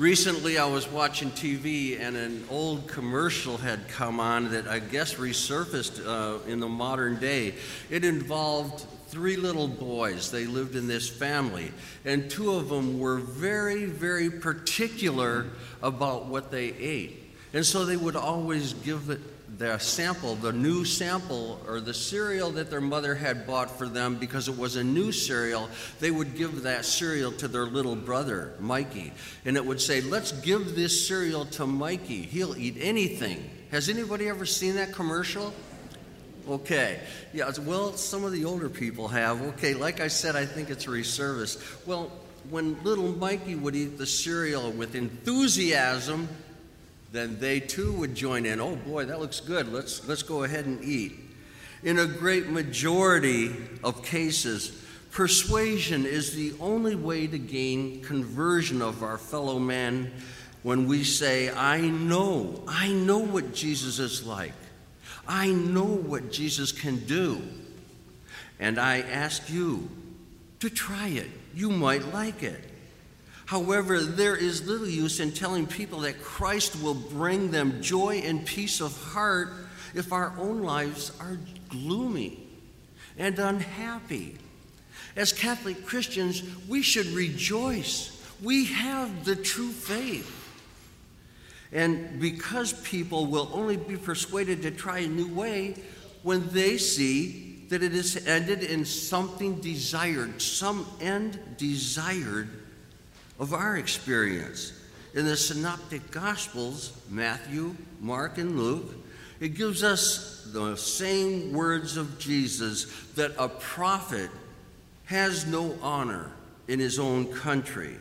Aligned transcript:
Recently, 0.00 0.56
I 0.56 0.64
was 0.64 0.90
watching 0.90 1.30
TV 1.30 2.00
and 2.00 2.16
an 2.16 2.42
old 2.48 2.88
commercial 2.88 3.58
had 3.58 3.86
come 3.88 4.18
on 4.18 4.50
that 4.52 4.66
I 4.66 4.78
guess 4.78 5.16
resurfaced 5.16 6.06
uh, 6.06 6.42
in 6.50 6.58
the 6.58 6.70
modern 6.70 7.20
day. 7.20 7.52
It 7.90 8.02
involved 8.02 8.86
three 9.08 9.36
little 9.36 9.68
boys. 9.68 10.30
They 10.30 10.46
lived 10.46 10.74
in 10.74 10.86
this 10.86 11.06
family, 11.06 11.70
and 12.06 12.30
two 12.30 12.54
of 12.54 12.70
them 12.70 12.98
were 12.98 13.18
very, 13.18 13.84
very 13.84 14.30
particular 14.30 15.48
about 15.82 16.24
what 16.28 16.50
they 16.50 16.68
ate. 16.68 17.22
And 17.52 17.66
so 17.66 17.84
they 17.84 17.98
would 17.98 18.16
always 18.16 18.72
give 18.72 19.10
it 19.10 19.20
the 19.60 19.76
sample, 19.76 20.36
the 20.36 20.54
new 20.54 20.86
sample, 20.86 21.60
or 21.68 21.80
the 21.80 21.92
cereal 21.92 22.50
that 22.50 22.70
their 22.70 22.80
mother 22.80 23.14
had 23.14 23.46
bought 23.46 23.70
for 23.70 23.86
them 23.86 24.16
because 24.16 24.48
it 24.48 24.56
was 24.56 24.76
a 24.76 24.82
new 24.82 25.12
cereal, 25.12 25.68
they 26.00 26.10
would 26.10 26.34
give 26.34 26.62
that 26.62 26.86
cereal 26.86 27.30
to 27.30 27.46
their 27.46 27.66
little 27.66 27.94
brother, 27.94 28.54
Mikey. 28.58 29.12
And 29.44 29.58
it 29.58 29.66
would 29.66 29.78
say, 29.78 30.00
Let's 30.00 30.32
give 30.32 30.74
this 30.74 31.06
cereal 31.06 31.44
to 31.44 31.66
Mikey. 31.66 32.22
He'll 32.22 32.56
eat 32.56 32.78
anything. 32.80 33.50
Has 33.70 33.90
anybody 33.90 34.30
ever 34.30 34.46
seen 34.46 34.76
that 34.76 34.92
commercial? 34.92 35.52
Okay. 36.48 36.98
Yeah, 37.34 37.52
well, 37.60 37.92
some 37.92 38.24
of 38.24 38.32
the 38.32 38.46
older 38.46 38.70
people 38.70 39.08
have. 39.08 39.42
Okay, 39.42 39.74
like 39.74 40.00
I 40.00 40.08
said, 40.08 40.36
I 40.36 40.46
think 40.46 40.70
it's 40.70 40.86
resurfaced. 40.86 41.86
Well, 41.86 42.10
when 42.48 42.82
little 42.82 43.12
Mikey 43.12 43.56
would 43.56 43.76
eat 43.76 43.98
the 43.98 44.06
cereal 44.06 44.70
with 44.70 44.94
enthusiasm, 44.94 46.30
then 47.12 47.38
they 47.40 47.60
too 47.60 47.92
would 47.92 48.14
join 48.14 48.46
in. 48.46 48.60
Oh 48.60 48.76
boy, 48.76 49.04
that 49.06 49.20
looks 49.20 49.40
good. 49.40 49.72
Let's, 49.72 50.06
let's 50.06 50.22
go 50.22 50.44
ahead 50.44 50.66
and 50.66 50.82
eat. 50.84 51.12
In 51.82 51.98
a 51.98 52.06
great 52.06 52.48
majority 52.48 53.54
of 53.82 54.04
cases, 54.04 54.84
persuasion 55.10 56.04
is 56.06 56.34
the 56.34 56.52
only 56.60 56.94
way 56.94 57.26
to 57.26 57.38
gain 57.38 58.02
conversion 58.02 58.82
of 58.82 59.02
our 59.02 59.18
fellow 59.18 59.58
man 59.58 60.12
when 60.62 60.86
we 60.86 61.04
say, 61.04 61.50
I 61.50 61.80
know, 61.80 62.62
I 62.68 62.92
know 62.92 63.18
what 63.18 63.54
Jesus 63.54 63.98
is 63.98 64.26
like. 64.26 64.52
I 65.26 65.48
know 65.48 65.84
what 65.84 66.30
Jesus 66.30 66.70
can 66.70 66.98
do. 67.06 67.40
And 68.58 68.78
I 68.78 69.00
ask 69.00 69.48
you 69.48 69.88
to 70.60 70.68
try 70.68 71.08
it. 71.08 71.30
You 71.54 71.70
might 71.70 72.12
like 72.12 72.42
it. 72.42 72.62
However, 73.50 74.00
there 74.00 74.36
is 74.36 74.64
little 74.68 74.86
use 74.86 75.18
in 75.18 75.32
telling 75.32 75.66
people 75.66 75.98
that 76.02 76.22
Christ 76.22 76.80
will 76.80 76.94
bring 76.94 77.50
them 77.50 77.82
joy 77.82 78.22
and 78.24 78.46
peace 78.46 78.80
of 78.80 78.96
heart 78.96 79.52
if 79.92 80.12
our 80.12 80.32
own 80.38 80.62
lives 80.62 81.10
are 81.18 81.36
gloomy 81.68 82.46
and 83.18 83.36
unhappy. 83.40 84.38
As 85.16 85.32
Catholic 85.32 85.84
Christians, 85.84 86.44
we 86.68 86.80
should 86.80 87.06
rejoice. 87.06 88.24
We 88.40 88.66
have 88.66 89.24
the 89.24 89.34
true 89.34 89.72
faith. 89.72 90.32
And 91.72 92.20
because 92.20 92.72
people 92.84 93.26
will 93.26 93.50
only 93.52 93.76
be 93.76 93.96
persuaded 93.96 94.62
to 94.62 94.70
try 94.70 95.00
a 95.00 95.08
new 95.08 95.26
way 95.26 95.74
when 96.22 96.48
they 96.50 96.78
see 96.78 97.64
that 97.68 97.82
it 97.82 97.96
is 97.96 98.28
ended 98.28 98.62
in 98.62 98.84
something 98.84 99.56
desired, 99.56 100.40
some 100.40 100.86
end 101.00 101.40
desired 101.56 102.59
of 103.40 103.54
our 103.54 103.78
experience. 103.78 104.72
In 105.14 105.24
the 105.24 105.36
Synoptic 105.36 106.12
Gospels, 106.12 106.92
Matthew, 107.08 107.74
Mark, 107.98 108.38
and 108.38 108.60
Luke, 108.60 108.94
it 109.40 109.54
gives 109.54 109.82
us 109.82 110.46
the 110.52 110.76
same 110.76 111.52
words 111.52 111.96
of 111.96 112.18
Jesus 112.18 112.84
that 113.16 113.32
a 113.38 113.48
prophet 113.48 114.30
has 115.06 115.46
no 115.46 115.76
honor 115.82 116.30
in 116.68 116.78
his 116.78 116.98
own 116.98 117.32
country. 117.32 117.96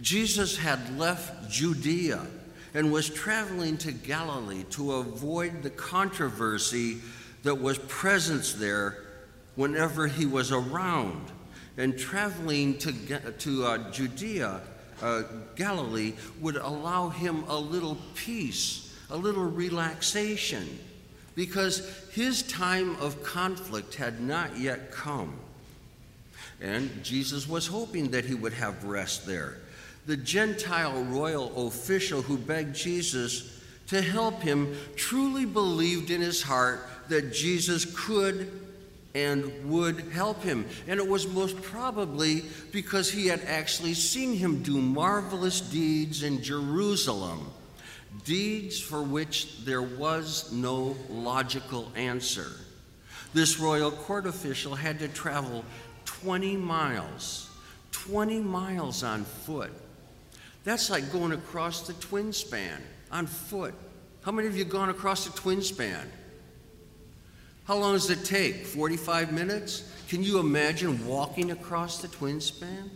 Jesus 0.00 0.56
had 0.56 0.98
left 0.98 1.50
Judea 1.50 2.26
and 2.72 2.90
was 2.90 3.08
traveling 3.08 3.76
to 3.78 3.92
Galilee 3.92 4.64
to 4.70 4.94
avoid 4.94 5.62
the 5.62 5.70
controversy 5.70 6.98
that 7.44 7.54
was 7.54 7.78
present 7.78 8.56
there 8.58 9.04
whenever 9.54 10.08
he 10.08 10.26
was 10.26 10.50
around 10.50 11.30
and 11.76 11.98
traveling 11.98 12.78
to, 12.78 12.92
to 13.38 13.64
uh, 13.64 13.90
Judea, 13.90 14.60
uh, 15.02 15.22
Galilee, 15.56 16.12
would 16.40 16.56
allow 16.56 17.08
him 17.08 17.44
a 17.48 17.58
little 17.58 17.98
peace, 18.14 18.96
a 19.10 19.16
little 19.16 19.44
relaxation, 19.44 20.78
because 21.34 21.88
his 22.12 22.42
time 22.44 22.96
of 22.96 23.22
conflict 23.22 23.96
had 23.96 24.20
not 24.20 24.56
yet 24.56 24.92
come. 24.92 25.36
And 26.60 27.02
Jesus 27.02 27.48
was 27.48 27.66
hoping 27.66 28.10
that 28.12 28.24
he 28.24 28.34
would 28.34 28.54
have 28.54 28.84
rest 28.84 29.26
there. 29.26 29.58
The 30.06 30.16
Gentile 30.16 31.02
royal 31.04 31.66
official 31.66 32.22
who 32.22 32.38
begged 32.38 32.76
Jesus 32.76 33.60
to 33.88 34.00
help 34.00 34.42
him 34.42 34.76
truly 34.96 35.44
believed 35.44 36.10
in 36.10 36.20
his 36.20 36.42
heart 36.42 36.86
that 37.08 37.32
Jesus 37.32 37.84
could 37.84 38.50
and 39.14 39.70
would 39.70 40.00
help 40.12 40.42
him. 40.42 40.66
And 40.88 40.98
it 40.98 41.06
was 41.06 41.28
most 41.28 41.60
probably 41.62 42.42
because 42.72 43.10
he 43.10 43.28
had 43.28 43.42
actually 43.46 43.94
seen 43.94 44.34
him 44.34 44.62
do 44.62 44.80
marvelous 44.80 45.60
deeds 45.60 46.22
in 46.22 46.42
Jerusalem, 46.42 47.50
deeds 48.24 48.80
for 48.80 49.02
which 49.02 49.64
there 49.64 49.82
was 49.82 50.52
no 50.52 50.96
logical 51.08 51.92
answer. 51.94 52.50
This 53.32 53.58
royal 53.58 53.90
court 53.90 54.26
official 54.26 54.74
had 54.74 54.98
to 55.00 55.08
travel 55.08 55.64
20 56.04 56.56
miles, 56.56 57.50
20 57.92 58.40
miles 58.40 59.02
on 59.02 59.24
foot. 59.24 59.72
That's 60.64 60.90
like 60.90 61.12
going 61.12 61.32
across 61.32 61.86
the 61.86 61.92
twin 61.94 62.32
span 62.32 62.80
on 63.12 63.26
foot. 63.26 63.74
How 64.22 64.32
many 64.32 64.48
of 64.48 64.56
you 64.56 64.64
gone 64.64 64.88
across 64.88 65.26
the 65.26 65.38
twin 65.38 65.62
span? 65.62 66.10
How 67.64 67.76
long 67.76 67.94
does 67.94 68.10
it 68.10 68.24
take? 68.24 68.66
45 68.66 69.32
minutes? 69.32 69.90
Can 70.08 70.22
you 70.22 70.38
imagine 70.38 71.06
walking 71.06 71.50
across 71.50 72.02
the 72.02 72.08
twin 72.08 72.40
span? 72.40 72.90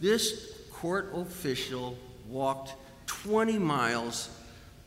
This 0.00 0.52
court 0.70 1.10
official 1.14 1.96
walked 2.28 2.74
20 3.06 3.58
miles 3.58 4.30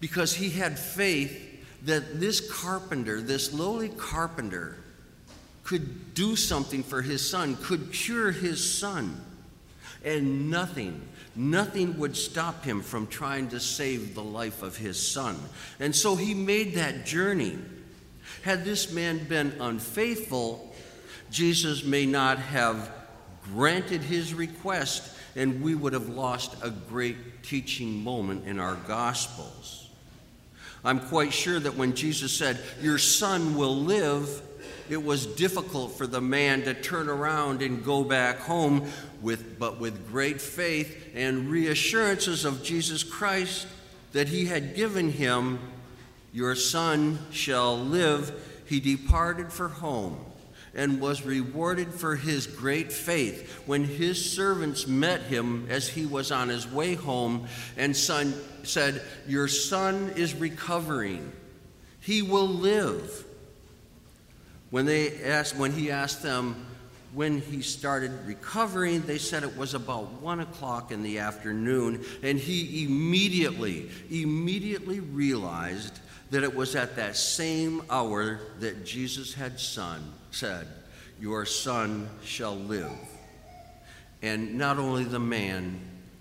because 0.00 0.34
he 0.34 0.50
had 0.50 0.78
faith 0.78 1.46
that 1.84 2.20
this 2.20 2.40
carpenter, 2.40 3.20
this 3.20 3.52
lowly 3.52 3.88
carpenter, 3.88 4.76
could 5.62 6.14
do 6.14 6.34
something 6.34 6.82
for 6.82 7.02
his 7.02 7.28
son, 7.28 7.56
could 7.62 7.92
cure 7.92 8.32
his 8.32 8.78
son. 8.78 9.20
And 10.04 10.50
nothing, 10.50 11.00
nothing 11.36 11.98
would 11.98 12.16
stop 12.16 12.64
him 12.64 12.82
from 12.82 13.06
trying 13.06 13.48
to 13.50 13.60
save 13.60 14.14
the 14.14 14.22
life 14.22 14.62
of 14.62 14.76
his 14.76 15.00
son. 15.04 15.38
And 15.78 15.94
so 15.94 16.16
he 16.16 16.34
made 16.34 16.74
that 16.74 17.06
journey. 17.06 17.58
Had 18.42 18.64
this 18.64 18.92
man 18.92 19.24
been 19.24 19.54
unfaithful, 19.60 20.72
Jesus 21.30 21.84
may 21.84 22.06
not 22.06 22.38
have 22.38 22.90
granted 23.52 24.02
his 24.02 24.34
request, 24.34 25.16
and 25.36 25.62
we 25.62 25.74
would 25.74 25.92
have 25.92 26.08
lost 26.08 26.54
a 26.62 26.70
great 26.70 27.42
teaching 27.42 28.02
moment 28.02 28.46
in 28.46 28.58
our 28.58 28.76
Gospels. 28.86 29.88
I'm 30.84 31.00
quite 31.00 31.32
sure 31.32 31.60
that 31.60 31.76
when 31.76 31.94
Jesus 31.94 32.32
said, 32.32 32.58
Your 32.80 32.98
son 32.98 33.56
will 33.56 33.76
live, 33.76 34.42
it 34.88 35.02
was 35.02 35.26
difficult 35.26 35.92
for 35.92 36.06
the 36.06 36.20
man 36.20 36.62
to 36.62 36.74
turn 36.74 37.08
around 37.08 37.62
and 37.62 37.84
go 37.84 38.02
back 38.02 38.38
home 38.38 38.90
with 39.20 39.58
but 39.58 39.78
with 39.78 40.10
great 40.10 40.40
faith 40.40 41.10
and 41.14 41.48
reassurances 41.50 42.44
of 42.44 42.64
Jesus 42.64 43.04
Christ 43.04 43.66
that 44.12 44.28
he 44.28 44.46
had 44.46 44.74
given 44.74 45.10
him 45.10 45.60
your 46.32 46.54
son 46.54 47.18
shall 47.30 47.78
live. 47.78 48.32
He 48.66 48.80
departed 48.80 49.52
for 49.52 49.68
home 49.68 50.18
and 50.74 51.00
was 51.00 51.24
rewarded 51.24 51.88
for 51.88 52.16
his 52.16 52.46
great 52.46 52.92
faith. 52.92 53.62
When 53.66 53.84
his 53.84 54.32
servants 54.32 54.86
met 54.86 55.22
him 55.22 55.66
as 55.68 55.88
he 55.88 56.06
was 56.06 56.30
on 56.30 56.48
his 56.48 56.70
way 56.70 56.94
home 56.94 57.46
and 57.76 57.96
son 57.96 58.34
said 58.62 59.02
your 59.26 59.48
son 59.48 60.12
is 60.16 60.34
recovering. 60.34 61.32
He 62.00 62.22
will 62.22 62.48
live. 62.48 63.24
When 64.70 64.86
they 64.86 65.22
asked 65.24 65.56
when 65.56 65.72
he 65.72 65.90
asked 65.90 66.22
them 66.22 66.66
when 67.12 67.40
he 67.40 67.60
started 67.60 68.12
recovering, 68.24 69.02
they 69.02 69.18
said 69.18 69.42
it 69.42 69.56
was 69.56 69.74
about 69.74 70.12
one 70.22 70.38
o'clock 70.38 70.92
in 70.92 71.02
the 71.02 71.18
afternoon, 71.18 72.04
and 72.22 72.38
he 72.38 72.84
immediately, 72.84 73.90
immediately 74.10 75.00
realized 75.00 75.98
that 76.30 76.42
it 76.44 76.54
was 76.54 76.76
at 76.76 76.96
that 76.96 77.16
same 77.16 77.82
hour 77.90 78.40
that 78.60 78.84
Jesus 78.84 79.34
had 79.34 79.58
son, 79.58 80.12
said, 80.30 80.66
Your 81.20 81.44
son 81.44 82.08
shall 82.24 82.56
live. 82.56 82.92
And 84.22 84.56
not 84.56 84.78
only 84.78 85.04
the 85.04 85.18
man, 85.18 85.80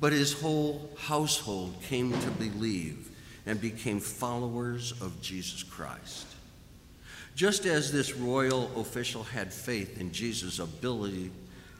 but 0.00 0.12
his 0.12 0.32
whole 0.32 0.90
household 0.98 1.74
came 1.82 2.12
to 2.12 2.30
believe 2.30 3.10
and 3.44 3.60
became 3.60 4.00
followers 4.00 4.92
of 5.00 5.20
Jesus 5.20 5.62
Christ. 5.62 6.26
Just 7.34 7.66
as 7.66 7.92
this 7.92 8.14
royal 8.14 8.70
official 8.80 9.22
had 9.22 9.52
faith 9.52 10.00
in 10.00 10.12
Jesus' 10.12 10.58
ability 10.58 11.30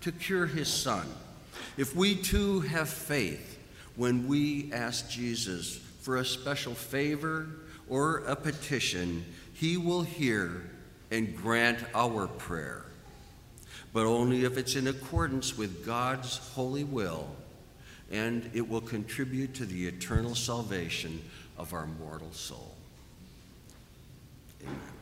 to 0.02 0.12
cure 0.12 0.46
his 0.46 0.68
son, 0.68 1.06
if 1.76 1.94
we 1.94 2.14
too 2.14 2.60
have 2.60 2.88
faith, 2.88 3.58
when 3.96 4.26
we 4.26 4.72
ask 4.72 5.10
Jesus 5.10 5.76
for 6.00 6.16
a 6.16 6.24
special 6.24 6.74
favor 6.74 7.46
or 7.90 8.18
a 8.18 8.36
petition, 8.36 9.26
he 9.52 9.76
will 9.76 10.02
hear 10.02 10.62
and 11.10 11.36
grant 11.36 11.78
our 11.94 12.26
prayer, 12.28 12.84
but 13.92 14.06
only 14.06 14.44
if 14.44 14.56
it's 14.56 14.76
in 14.76 14.86
accordance 14.86 15.58
with 15.58 15.84
God's 15.84 16.38
holy 16.54 16.84
will, 16.84 17.28
and 18.10 18.48
it 18.54 18.66
will 18.66 18.80
contribute 18.80 19.54
to 19.54 19.66
the 19.66 19.86
eternal 19.86 20.34
salvation 20.34 21.20
of 21.58 21.74
our 21.74 21.86
mortal 21.86 22.32
soul. 22.32 22.74
Amen. 24.62 24.99